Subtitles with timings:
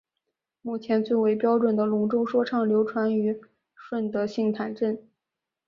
[0.63, 3.39] 目前最为标准的龙舟说唱流传于
[3.75, 4.97] 顺德杏坛镇。